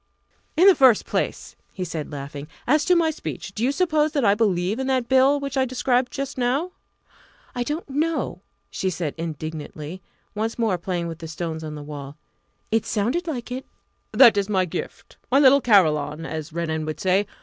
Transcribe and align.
"In 0.57 0.65
the 0.65 0.73
first 0.73 1.05
place," 1.05 1.55
he 1.73 1.83
said, 1.83 2.11
laughing, 2.11 2.47
"as 2.65 2.85
to 2.85 2.95
my 2.95 3.11
speech, 3.11 3.53
do 3.53 3.63
you 3.63 3.71
suppose 3.71 4.13
that 4.13 4.25
I 4.25 4.33
believe 4.33 4.79
in 4.79 4.87
that 4.87 5.07
Bill 5.07 5.39
which 5.39 5.57
I 5.57 5.63
described 5.65 6.11
just 6.11 6.39
now?" 6.39 6.71
"I 7.53 7.61
don't 7.61 7.87
know," 7.87 8.41
she 8.71 8.89
said 8.89 9.13
indignantly, 9.15 10.01
once 10.33 10.57
more 10.57 10.79
playing 10.79 11.07
with 11.07 11.19
the 11.19 11.27
stones 11.27 11.63
on 11.63 11.75
the 11.75 11.83
wall. 11.83 12.17
"It 12.71 12.83
sounded 12.87 13.27
like 13.27 13.51
it." 13.51 13.63
"That 14.11 14.37
is 14.37 14.49
my 14.49 14.65
gift 14.65 15.17
my 15.31 15.37
little 15.37 15.61
carillon, 15.61 16.25
as 16.25 16.51
Renan 16.51 16.83
would 16.87 16.99
say. 16.99 17.27